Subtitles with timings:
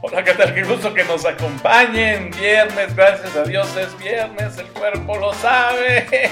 [0.00, 0.54] Hola, ¿qué tal?
[0.54, 2.30] Qué gusto que nos acompañen.
[2.30, 6.06] Viernes, gracias a Dios es viernes, el cuerpo lo sabe.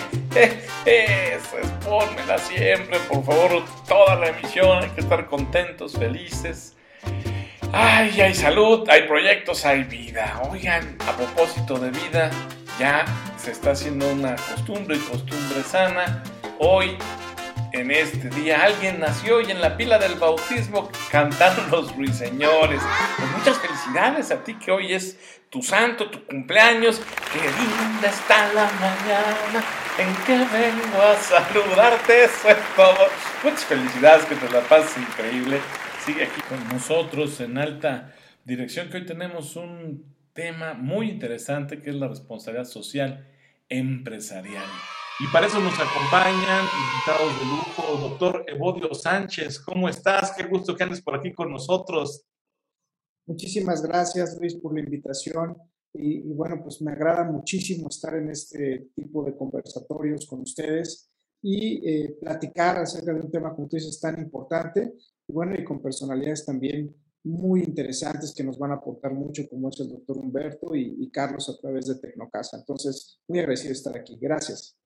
[0.85, 4.84] Eso es, pónmela siempre, por favor, toda la emisión.
[4.84, 6.76] Hay que estar contentos, felices.
[7.72, 10.40] Ay, hay salud, hay proyectos, hay vida.
[10.48, 12.30] Oigan, a propósito de vida,
[12.78, 13.04] ya
[13.37, 16.23] se está haciendo una costumbre y costumbre sana.
[16.60, 16.96] Hoy
[17.77, 18.62] en este día.
[18.62, 22.80] Alguien nació y en la pila del bautismo cantaron los ruiseñores.
[23.16, 25.19] Pues muchas felicidades a ti que hoy es
[25.50, 27.00] tu santo, tu cumpleaños.
[27.33, 29.64] Qué linda está la mañana
[29.98, 32.24] en que vengo a saludarte.
[32.24, 33.06] Eso es todo.
[33.45, 35.61] Muchas felicidades, que te la pases increíble.
[36.05, 38.14] Sigue aquí con nosotros en alta
[38.45, 43.27] dirección, que hoy tenemos un tema muy interesante que es la responsabilidad social
[43.69, 44.64] empresarial.
[45.19, 49.61] Y para eso nos acompañan invitados de lujo, doctor Evodio Sánchez.
[49.61, 50.34] ¿Cómo estás?
[50.37, 52.27] Qué gusto que andes por aquí con nosotros.
[53.27, 55.56] Muchísimas gracias, Luis, por la invitación.
[55.95, 61.89] Y, bueno, pues me agrada muchísimo estar en este tipo de conversatorios con ustedes y
[61.89, 64.97] eh, platicar acerca de un tema, como tú dices, tan importante.
[65.27, 69.70] Y bueno, y con personalidades también muy interesantes que nos van a aportar mucho, como
[69.70, 72.58] es el doctor Humberto y, y Carlos a través de Tecnocasa.
[72.58, 74.19] Entonces, muy agradecido de estar aquí.
[74.20, 74.77] Gracias.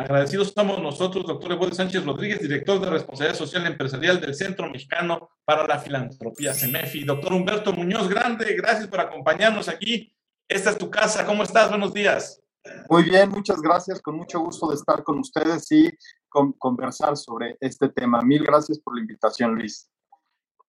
[0.00, 5.28] Agradecidos estamos nosotros, doctor Evodio Sánchez Rodríguez, director de Responsabilidad Social Empresarial del Centro Mexicano
[5.44, 7.04] para la Filantropía, CEMEFI.
[7.04, 10.10] Doctor Humberto Muñoz Grande, gracias por acompañarnos aquí.
[10.48, 11.26] Esta es tu casa.
[11.26, 11.68] ¿Cómo estás?
[11.68, 12.40] Buenos días.
[12.88, 14.00] Muy bien, muchas gracias.
[14.00, 15.92] Con mucho gusto de estar con ustedes y
[16.30, 18.22] conversar sobre este tema.
[18.22, 19.90] Mil gracias por la invitación, Luis.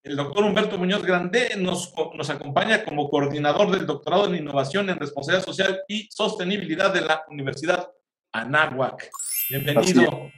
[0.03, 4.99] El doctor Humberto Muñoz Grande nos, nos acompaña como coordinador del doctorado en innovación en
[4.99, 7.89] responsabilidad social y sostenibilidad de la Universidad
[8.31, 9.09] Anáhuac.
[9.49, 10.31] Bienvenido.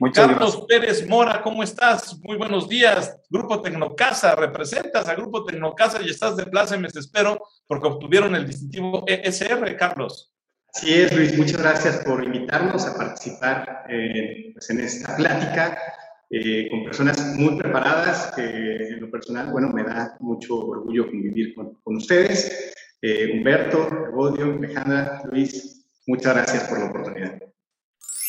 [0.00, 2.18] Muchas Carlos Pérez Mora, ¿cómo estás?
[2.22, 3.20] Muy buenos días.
[3.30, 8.46] Grupo Tecnocasa, representas a Grupo Tecnocasa y estás de plaza, me espero, porque obtuvieron el
[8.46, 10.32] distintivo ESR, Carlos.
[10.74, 15.78] Así es, Luis, muchas gracias por invitarnos a participar eh, pues, en esta plática
[16.30, 21.54] eh, con personas muy preparadas, que en lo personal, bueno, me da mucho orgullo convivir
[21.54, 22.72] con, con ustedes.
[23.00, 27.38] Eh, Humberto, Evodio, Alejandra, Luis, muchas gracias por la oportunidad.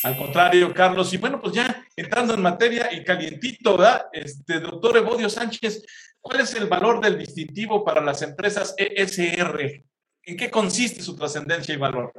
[0.02, 1.12] Al contrario, Carlos.
[1.12, 4.06] Y bueno, pues ya entrando en materia y calientito, ¿verdad?
[4.12, 5.84] Este, doctor Evodio Sánchez,
[6.20, 9.84] ¿cuál es el valor del distintivo para las empresas ESR?
[10.22, 12.12] ¿En qué consiste su trascendencia y valor?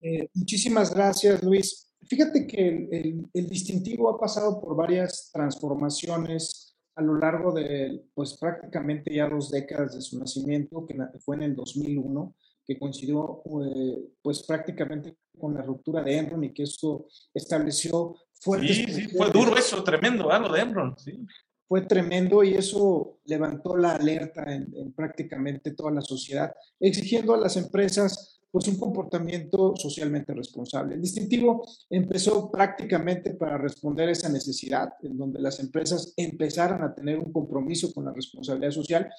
[0.00, 1.94] Eh, muchísimas gracias, Luis.
[2.08, 2.88] Fíjate que
[3.32, 9.50] el, distintivo ha pasado por varias transformaciones a lo largo de, pues prácticamente ya dos
[9.50, 12.34] décadas de su nacimiento, que fue en el 2001
[12.72, 18.76] que coincidió eh, pues prácticamente con la ruptura de Enron y que eso estableció fuertes...
[18.76, 20.40] Sí, sí, fue duro eso, tremendo, ¿eh?
[20.40, 21.24] lo de Enron, sí.
[21.68, 27.56] Fue tremendo y eso levantó la alerta en prácticamente toda la sociedad, exigiendo a las
[27.56, 30.94] empresas pues un comportamiento socialmente responsable.
[30.94, 36.94] El distintivo empezó prácticamente para responder a esa necesidad, en donde las empresas empezaron a
[36.94, 39.10] tener un compromiso con la responsabilidad social.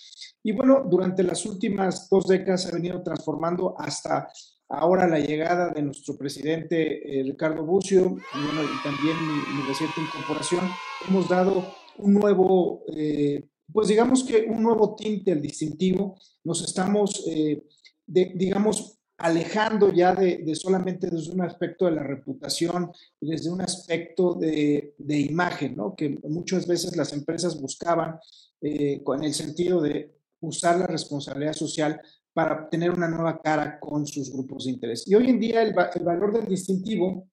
[0.43, 4.29] Y bueno, durante las últimas dos décadas se ha venido transformando hasta
[4.69, 9.99] ahora la llegada de nuestro presidente eh, Ricardo Bucio y, bueno, y también mi, reciente
[9.99, 10.61] incorporación.
[11.07, 16.17] Hemos dado un nuevo, eh, pues digamos que un nuevo tinte al distintivo.
[16.43, 17.63] Nos estamos, eh,
[18.05, 22.91] digamos, alejando ya de, solamente desde un aspecto de la reputación,
[23.21, 25.95] desde un aspecto de, imagen, ¿no?
[25.95, 28.19] que muchas veces las empresas buscaban
[28.59, 32.01] eh, con el sentido de usar la responsabilidad social
[32.33, 35.07] para tener una nueva cara con sus grupos de interés.
[35.07, 37.29] Y hoy en día el, valor del distintivo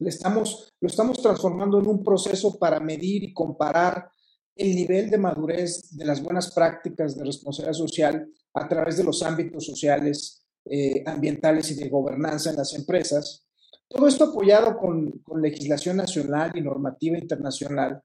[0.00, 4.10] le estamos, lo estamos transformando en un proceso para medir y comparar
[4.56, 9.22] el nivel de madurez de las buenas prácticas de responsabilidad social a través de los
[9.22, 13.46] ámbitos sociales, eh, ambientales y de gobernanza en las empresas.
[13.88, 18.02] Todo esto apoyado con, con, legislación nacional y normativa internacional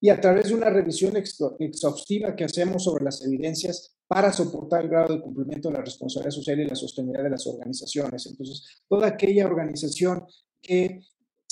[0.00, 4.90] y a través de una revisión exhaustiva que hacemos sobre las evidencias para soportar el
[4.90, 8.26] grado de cumplimiento de la responsabilidad social y la sostenibilidad de las organizaciones.
[8.26, 10.26] Entonces, toda aquella organización
[10.60, 11.02] que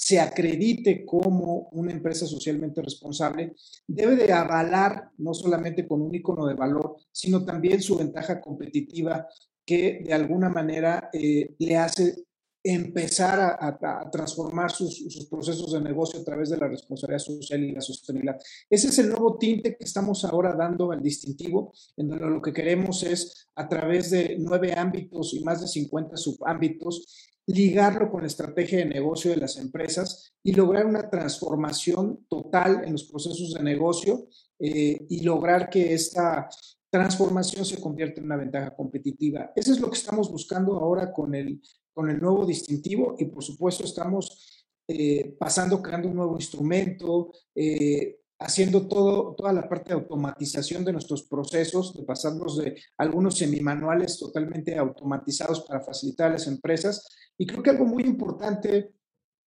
[0.00, 3.54] se acredite como una empresa socialmente responsable,
[3.86, 9.28] debe de avalar no solamente con un icono de valor, sino también su ventaja competitiva
[9.64, 12.24] que de alguna manera eh, le hace
[12.62, 17.80] empezar a, transformar sus, procesos de negocio a través de la responsabilidad social y la
[17.80, 18.38] sostenibilidad.
[18.68, 22.52] Ese es el nuevo tinte que estamos ahora dando al distintivo, en donde lo que
[22.52, 28.26] queremos es, a través de nueve ámbitos y más de 50 subámbitos, ligarlo con la
[28.26, 33.62] estrategia de negocio de las empresas y lograr una transformación total en los procesos de
[33.62, 34.28] negocio
[34.58, 36.48] eh, y lograr que esta
[36.90, 39.52] transformación se convierte en una ventaja competitiva.
[39.54, 43.42] Eso es lo que estamos buscando ahora con el, con el nuevo distintivo y por
[43.42, 50.00] supuesto estamos eh, pasando, creando un nuevo instrumento, eh, haciendo todo, toda la parte de
[50.00, 56.46] automatización de nuestros procesos, de pasarnos de algunos semimanuales totalmente automatizados para facilitar a las
[56.46, 57.06] empresas.
[57.38, 58.94] Y creo que algo muy importante,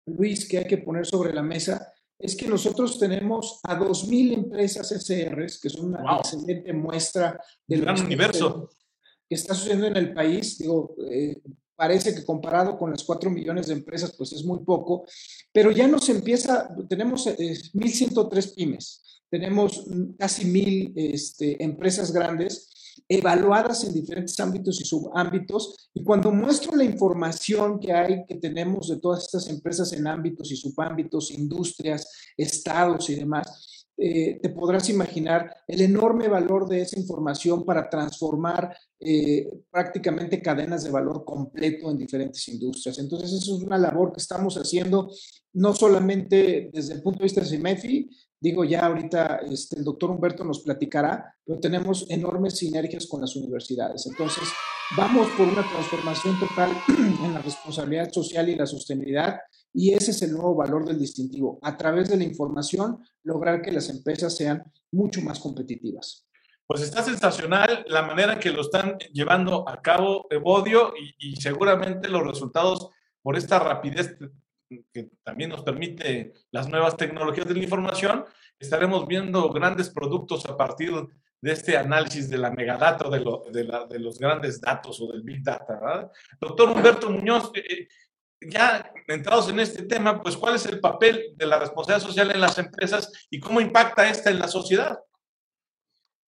[0.06, 1.92] Luis, que hay que poner sobre la mesa
[2.22, 8.00] es que nosotros tenemos a 2.000 empresas SRs, que son una excelente muestra del gran
[8.00, 8.70] universo
[9.28, 10.56] que está sucediendo en el país.
[10.56, 11.42] Digo, eh,
[11.74, 15.04] parece que comparado con las 4 millones de empresas, pues es muy poco,
[15.52, 19.84] pero ya nos empieza, tenemos 1.103 eh, pymes, tenemos
[20.16, 22.70] casi 1.000 este, empresas grandes
[23.08, 25.90] evaluadas en diferentes ámbitos y subámbitos.
[25.94, 30.50] Y cuando muestro la información que hay, que tenemos de todas estas empresas en ámbitos
[30.50, 36.98] y subámbitos, industrias, estados y demás, eh, te podrás imaginar el enorme valor de esa
[36.98, 42.98] información para transformar eh, prácticamente cadenas de valor completo en diferentes industrias.
[42.98, 45.10] Entonces, eso es una labor que estamos haciendo
[45.52, 48.08] no solamente desde el punto de vista de CIMEFI,
[48.42, 53.36] Digo, ya ahorita este, el doctor Humberto nos platicará, pero tenemos enormes sinergias con las
[53.36, 54.04] universidades.
[54.08, 54.42] Entonces,
[54.96, 56.72] vamos por una transformación total
[57.24, 59.38] en la responsabilidad social y la sostenibilidad.
[59.72, 61.60] Y ese es el nuevo valor del distintivo.
[61.62, 66.26] A través de la información, lograr que las empresas sean mucho más competitivas.
[66.66, 71.36] Pues está sensacional la manera en que lo están llevando a cabo Evodio y, y
[71.36, 72.90] seguramente los resultados
[73.22, 74.16] por esta rapidez
[74.92, 78.24] que también nos permite las nuevas tecnologías de la información,
[78.58, 80.92] estaremos viendo grandes productos a partir
[81.42, 85.42] de este análisis de la megadata o de, de, los grandes datos o del big
[85.42, 86.08] data.
[86.40, 87.88] Doctor Humberto Muñoz, eh, eh,
[88.48, 92.40] ya entrados en este tema, pues ¿cuál es el papel de la responsabilidad social en
[92.40, 94.98] las empresas y cómo impacta esta en la sociedad?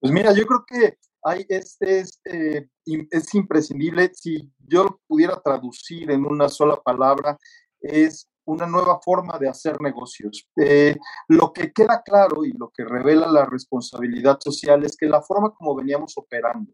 [0.00, 6.10] Pues mira, yo creo que hay, es, es, eh, es imprescindible, si yo pudiera traducir
[6.10, 7.38] en una sola palabra,
[7.80, 10.48] es una nueva forma de hacer negocios.
[10.56, 10.96] Eh,
[11.28, 15.54] lo que queda claro y lo que revela la responsabilidad social es que la forma
[15.54, 16.72] como veníamos operando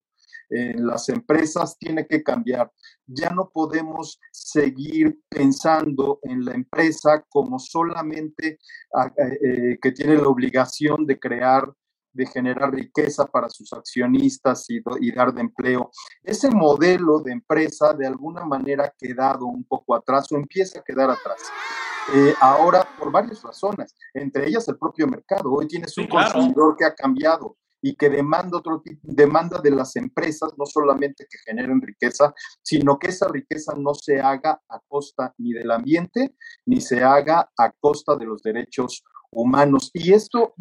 [0.50, 2.70] en las empresas tiene que cambiar.
[3.06, 8.58] Ya no podemos seguir pensando en la empresa como solamente
[8.94, 11.72] ah, eh, eh, que tiene la obligación de crear
[12.12, 15.90] de generar riqueza para sus accionistas y, y, dar de empleo.
[16.22, 20.82] Ese modelo de empresa de alguna manera ha quedado un poco atrás o empieza a
[20.82, 21.40] quedar atrás.
[22.12, 25.52] Eh, ahora, por varias razones, entre ellas el propio mercado.
[25.52, 29.96] Hoy tienes un consumidor que ha cambiado y que demanda otro tipo, demanda de las
[29.96, 35.34] empresas, no solamente que generen riqueza, sino que esa riqueza no se haga a costa
[35.38, 36.34] ni del ambiente,
[36.66, 39.19] ni se haga a costa de los derechos humanos.
[39.92, 40.54] Y esto,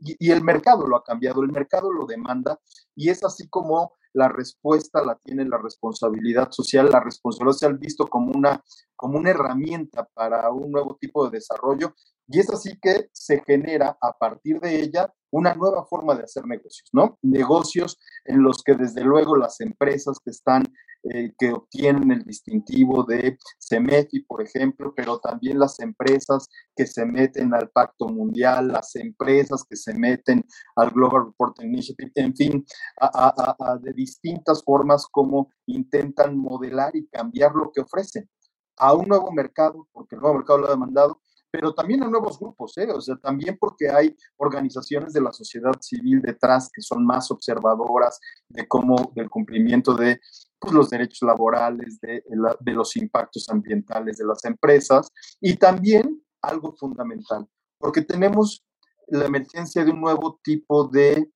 [0.00, 2.58] y el mercado lo ha cambiado, el mercado lo demanda,
[2.94, 8.06] y es así como la respuesta la tiene la responsabilidad social, la responsabilidad social visto
[8.06, 8.64] como una,
[8.96, 11.94] como una herramienta para un nuevo tipo de desarrollo,
[12.28, 16.46] y es así que se genera a partir de ella una nueva forma de hacer
[16.46, 17.18] negocios, ¿no?
[17.22, 20.64] Negocios en los que desde luego las empresas que están,
[21.02, 27.04] eh, que obtienen el distintivo de CEMEFI, por ejemplo, pero también las empresas que se
[27.04, 30.44] meten al Pacto Mundial, las empresas que se meten
[30.76, 32.66] al Global Reporting Initiative, en fin,
[33.82, 38.28] de distintas formas como intentan modelar y cambiar lo que ofrecen
[38.78, 41.20] a un nuevo mercado, porque el nuevo mercado lo ha demandado,
[41.56, 42.86] pero también a nuevos grupos, ¿eh?
[42.92, 48.20] o sea, también porque hay organizaciones de la sociedad civil detrás que son más observadoras
[48.50, 50.20] de cómo, del cumplimiento de
[50.58, 52.22] pues, los derechos laborales, de,
[52.60, 55.10] de los impactos ambientales de las empresas
[55.40, 57.48] y también algo fundamental,
[57.78, 58.62] porque tenemos
[59.08, 61.32] la emergencia de un nuevo tipo de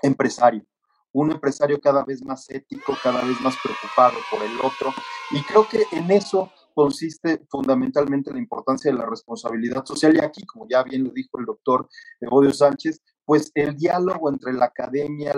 [0.00, 0.64] empresario,
[1.12, 4.94] un empresario cada vez más ético, cada vez más preocupado por el otro.
[5.32, 10.16] Y creo que en eso consiste fundamentalmente la importancia de la responsabilidad social.
[10.16, 11.88] Y aquí, como ya bien lo dijo el doctor
[12.20, 15.32] Evodio Sánchez, pues el diálogo entre la academia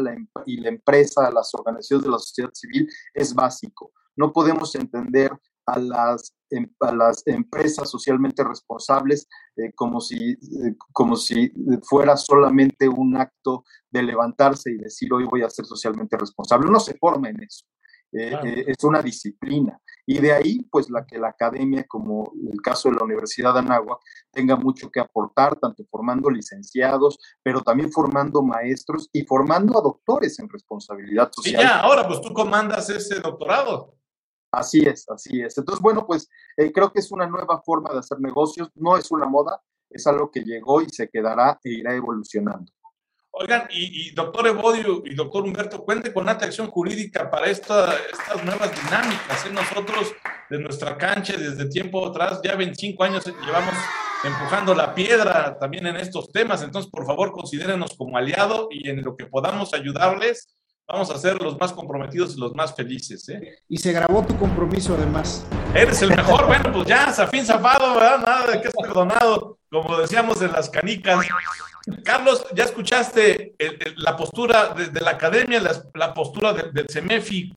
[0.47, 3.93] y la empresa, las organizaciones de la sociedad civil es básico.
[4.17, 5.31] No podemos entender
[5.67, 11.53] a las, em, a las empresas socialmente responsables eh, como, si, eh, como si
[11.83, 16.71] fuera solamente un acto de levantarse y decir hoy voy a ser socialmente responsable.
[16.71, 17.65] No se forma en eso.
[18.13, 19.79] Eh, eh, es una disciplina.
[20.07, 23.61] Y de ahí, pues, la que la academia, como el caso de la Universidad de
[23.61, 23.99] Anáhuac,
[24.31, 30.39] tenga mucho que aportar, tanto formando licenciados, pero también formando maestros y formando a doctores
[30.39, 31.61] en responsabilidad social.
[31.61, 33.97] Y ya, ahora, pues tú comandas ese doctorado.
[34.53, 35.59] Así es, así es.
[35.59, 39.11] Entonces, bueno, pues eh, creo que es una nueva forma de hacer negocios, no es
[39.11, 39.61] una moda,
[39.91, 42.73] es algo que llegó y se quedará e irá evolucionando.
[43.39, 48.43] Oigan, y, doctor Evodio y doctor Humberto, cuente con alta acción jurídica para esta, estas
[48.43, 49.45] nuevas dinámicas.
[49.45, 49.51] ¿eh?
[49.53, 50.15] Nosotros,
[50.49, 53.75] de nuestra cancha, desde tiempo atrás, ya 25 años llevamos
[54.25, 56.63] empujando la piedra también en estos temas.
[56.63, 60.57] Entonces, por favor, considérenos como aliado y en lo que podamos ayudarles,
[60.89, 63.29] vamos a ser los más comprometidos y los más felices.
[63.29, 63.59] ¿eh?
[63.69, 65.45] Y se grabó tu compromiso además.
[65.75, 68.19] Eres el mejor, bueno, pues ya, Zafín zafado, ¿verdad?
[68.19, 71.19] Nada de que es perdonado, como decíamos en las canicas.
[72.03, 73.55] Carlos, ya escuchaste
[73.97, 75.63] la postura de, la academia,
[75.95, 77.55] la, postura del CEMEFI.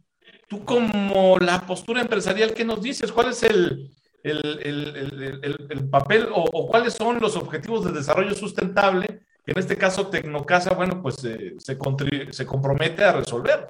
[0.47, 3.11] Tú como la postura empresarial, ¿qué nos dices?
[3.11, 3.91] ¿Cuál es el,
[4.23, 10.75] el, papel o, cuáles son los objetivos de desarrollo sustentable que en este caso Tecnocasa,
[10.75, 13.67] bueno, pues se, se compromete a resolver?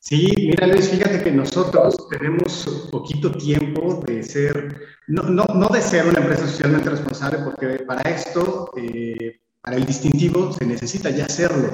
[0.00, 5.82] Sí, mira Luis, fíjate que nosotros tenemos poquito tiempo de ser, no, no, no de
[5.82, 11.26] ser una empresa socialmente responsable, porque para esto eh, para el distintivo se necesita ya
[11.26, 11.70] hacerlo.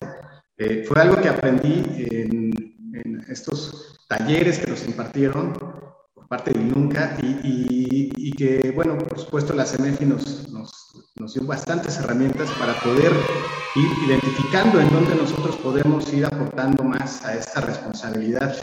[0.59, 2.53] Eh, fue algo que aprendí en,
[3.29, 9.55] estos talleres que nos impartieron por parte de Nunca y, y, que, bueno, por supuesto
[9.55, 10.73] la CMF nos, nos,
[11.15, 13.13] nos, dio bastantes herramientas para poder
[13.77, 18.57] ir identificando en dónde nosotros podemos ir aportando más a esta responsabilidad.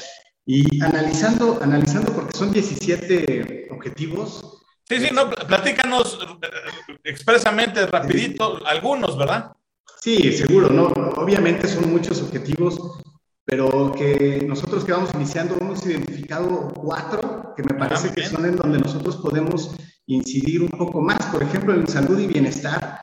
[0.46, 4.61] Y analizando, analizando porque son 17 objetivos,
[4.92, 9.54] Sí, sí, no, platícanos eh, expresamente, rapidito, algunos, ¿verdad?
[10.02, 10.88] Sí, seguro, ¿no?
[11.16, 13.00] Obviamente son muchos objetivos,
[13.46, 18.46] pero que nosotros que vamos iniciando hemos identificado cuatro que me parece ah, que son
[18.46, 19.72] en donde nosotros podemos
[20.08, 21.26] incidir un poco más.
[21.28, 23.00] Por ejemplo, en salud y bienestar.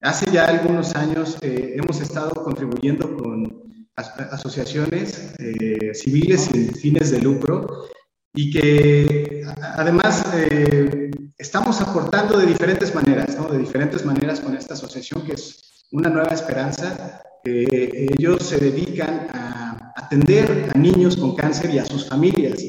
[0.00, 3.64] Hace ya algunos años eh, hemos estado contribuyendo con
[3.96, 7.88] asociaciones eh, civiles sin fines de lucro
[8.34, 9.44] y que
[9.76, 13.48] además eh, estamos aportando de diferentes maneras, ¿no?
[13.48, 17.22] de diferentes maneras con esta asociación que es una nueva esperanza.
[17.44, 22.62] ellos se dedican a atender a niños con cáncer y a sus familias.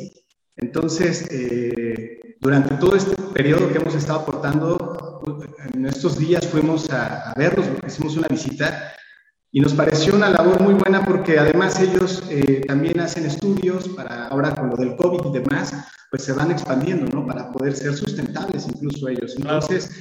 [0.55, 5.21] Entonces, eh, durante todo este periodo que hemos estado aportando,
[5.73, 8.93] en estos días fuimos a, a verlos, hicimos una visita
[9.55, 14.27] y nos pareció una labor muy buena porque además ellos eh, también hacen estudios para
[14.29, 15.75] ahora con lo del COVID y demás,
[16.09, 17.27] pues se van expandiendo, ¿no?
[17.27, 19.35] Para poder ser sustentables incluso ellos.
[19.37, 19.91] Entonces,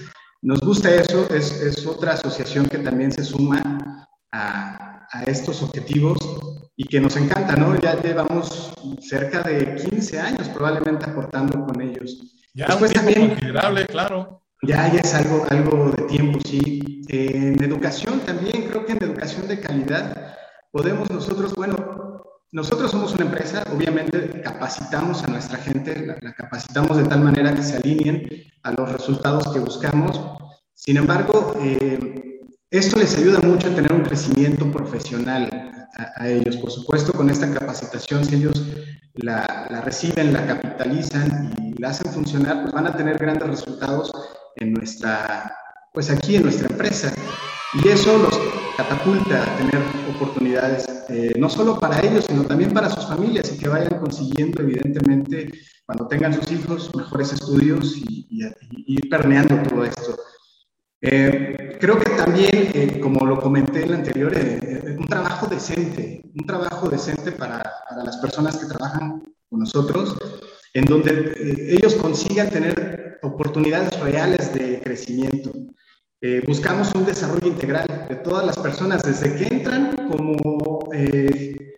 [0.40, 6.16] nos gusta eso, es, es otra asociación que también se suma a, a, estos objetivos
[6.74, 7.78] y que nos encanta, ¿no?
[7.78, 12.38] Ya llevamos cerca de 15 años probablemente aportando con ellos.
[12.54, 14.41] Ya Después un tiempo también, considerable, claro.
[14.64, 17.02] Ya, ya es algo, algo de tiempo, sí.
[17.08, 20.36] en educación también, creo que en educación de calidad
[20.70, 27.04] podemos nosotros, bueno, nosotros somos una empresa, obviamente capacitamos a nuestra gente, la, capacitamos de
[27.04, 28.28] tal manera que se alineen
[28.62, 30.20] a los resultados que buscamos.
[30.74, 32.40] Sin embargo, eh,
[32.70, 35.50] esto les ayuda mucho a tener un crecimiento profesional
[35.94, 36.56] a, ellos.
[36.58, 38.64] Por supuesto, con esta capacitación, si ellos
[39.14, 44.12] la, la, reciben, la capitalizan y la hacen funcionar, pues van a tener grandes resultados
[44.56, 45.54] en nuestra,
[45.92, 47.12] pues aquí en nuestra empresa.
[47.82, 48.38] Y eso los
[48.76, 49.82] catapulta a tener
[50.14, 54.62] oportunidades, eh, no solo para ellos, sino también para sus familias y que vayan consiguiendo,
[54.62, 55.52] evidentemente,
[55.86, 58.26] cuando tengan sus hijos, mejores estudios y,
[58.86, 60.16] ir permeando todo esto.
[61.00, 64.32] Eh, creo que también, eh, como lo comenté en el anterior,
[64.98, 70.16] un trabajo decente, un trabajo decente para, para, las personas que trabajan con nosotros,
[70.74, 71.34] en donde
[71.68, 75.52] ellos consigan tener oportunidades reales de crecimiento.
[76.20, 81.74] Eh, buscamos un desarrollo integral de todas las personas, desde que entran como eh,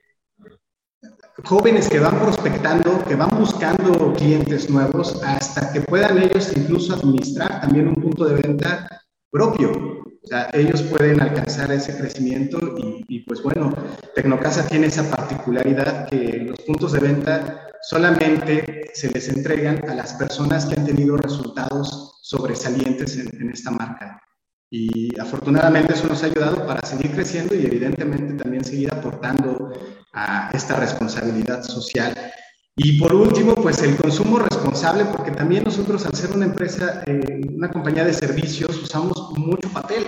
[1.45, 7.63] jóvenes que van prospectando, que van buscando clientes nuevos, hasta que puedan ellos incluso administrar
[7.63, 8.89] también un punto de venta
[9.31, 10.03] propio.
[10.23, 13.75] O sea, ellos pueden alcanzar ese crecimiento y, y, pues bueno,
[14.15, 20.14] Tecnocasa tiene esa particularidad que los puntos de venta solamente se les entregan a las
[20.14, 24.21] personas que han tenido resultados sobresalientes en, esta marca.
[24.71, 29.73] Y afortunadamente eso nos ha ayudado para seguir creciendo y evidentemente también seguir aportando
[30.12, 32.14] a esta responsabilidad social.
[32.76, 37.41] Y por último, pues el consumo responsable, porque también nosotros al ser una empresa, eh,
[37.55, 40.05] una compañía de servicios, usamos mucho papel.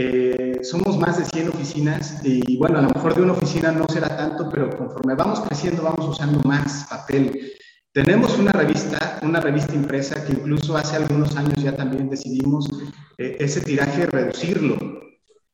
[0.00, 3.84] Eh, somos más de 100 oficinas y bueno, a lo mejor de una oficina no
[3.88, 7.52] será tanto, pero conforme vamos creciendo vamos usando más papel.
[7.92, 12.68] Tenemos una revista, una revista impresa que incluso hace algunos años ya también decidimos
[13.18, 14.76] eh, ese tiraje reducirlo,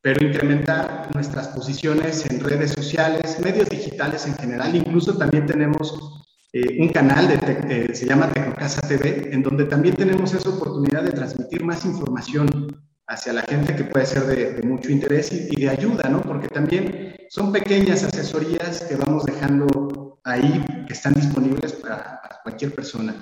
[0.03, 4.77] pero incrementar nuestras posiciones en redes sociales, medios digitales en general.
[4.77, 6.23] Incluso también tenemos
[6.53, 11.13] eh, un canal de se llama Tecnocasa TV, en donde también tenemos esa oportunidad de
[11.13, 16.09] transmitir más información hacia la gente que puede ser de, mucho interés y, de ayuda,
[16.09, 16.23] ¿no?
[16.23, 23.15] Porque también son pequeñas asesorías que vamos dejando ahí, que están disponibles para, cualquier persona.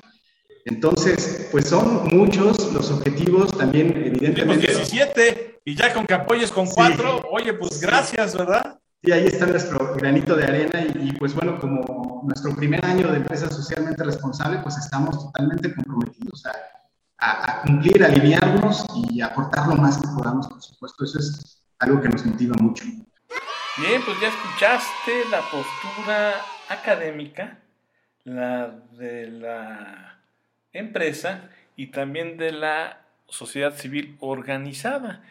[0.64, 4.68] Entonces, pues son muchos los objetivos también, evidentemente.
[4.68, 8.78] 17 y ya con que apoyes con cuatro, oye, pues gracias, ¿verdad?
[9.02, 13.18] Sí, ahí está nuestro granito de arena y, pues bueno, como nuestro primer año de
[13.18, 16.52] empresa socialmente responsable, pues estamos totalmente comprometidos a,
[17.22, 21.04] a, cumplir, aliviarnos y aportar lo más que podamos, por supuesto.
[21.04, 22.84] Eso es algo que nos motiva mucho.
[23.78, 26.34] Bien, pues ya escuchaste la postura
[26.68, 27.58] académica,
[28.24, 30.18] la de la
[30.72, 35.22] empresa y también de la sociedad civil organizada.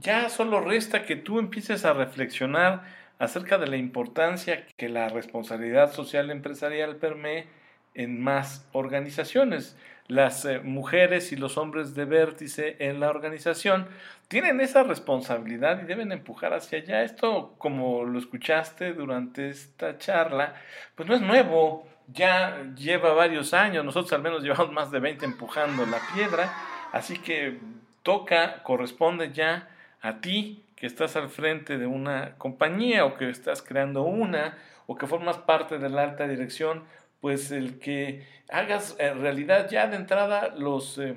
[0.00, 2.82] Ya solo resta que tú empieces a reflexionar
[3.18, 7.46] acerca de la importancia que la responsabilidad social empresarial permee
[7.94, 9.76] en más organizaciones
[10.10, 13.86] las eh, mujeres y los hombres de vértice en la organización
[14.28, 17.02] tienen esa responsabilidad y deben empujar hacia allá.
[17.02, 20.54] Esto, como lo escuchaste durante esta charla,
[20.94, 25.24] pues no es nuevo, ya lleva varios años, nosotros al menos llevamos más de 20
[25.24, 26.52] empujando la piedra,
[26.92, 27.58] así que
[28.02, 29.68] toca, corresponde ya
[30.02, 34.96] a ti que estás al frente de una compañía o que estás creando una o
[34.96, 36.82] que formas parte de la alta dirección,
[37.20, 41.16] pues el que hagas en realidad ya de entrada los eh,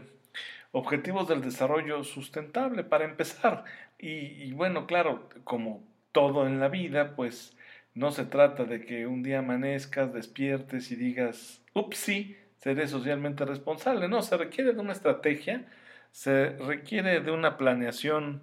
[0.72, 3.64] objetivos del desarrollo sustentable para empezar.
[3.98, 5.82] Y, bueno, claro, como
[6.12, 7.56] todo en la vida, pues
[7.94, 13.46] no se trata de que un día amanezcas, despiertes y digas, ups, sí, seré socialmente
[13.46, 14.10] responsable.
[14.10, 15.66] No, se requiere de una estrategia,
[16.12, 18.42] se requiere de una planeación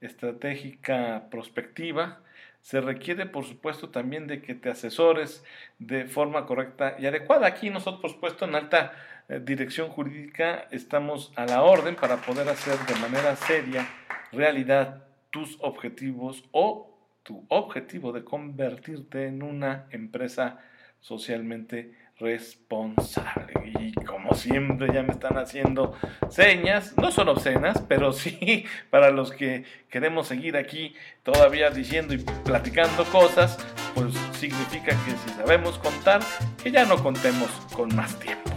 [0.00, 2.20] estratégica prospectiva,
[2.62, 5.44] se requiere, por supuesto, también de que te asesores
[5.78, 7.46] de forma correcta y adecuada.
[7.46, 8.92] Aquí nosotros, por supuesto, en alta
[9.28, 13.88] eh, dirección jurídica estamos a la orden para poder hacer de manera seria
[14.32, 20.58] realidad tus objetivos o tu objetivo de convertirte en una empresa
[21.00, 23.72] socialmente responsable.
[23.80, 25.96] Y como siempre ya me están haciendo
[26.28, 32.18] señas, no son obscenas, pero sí para los que queremos seguir aquí todavía diciendo y
[32.18, 33.58] platicando cosas,
[33.94, 36.20] pues significa que si sabemos contar,
[36.62, 38.50] que ya no contemos con más tiempo.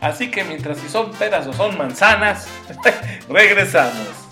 [0.00, 2.48] Así que mientras si son peras o son manzanas,
[3.28, 4.31] regresamos.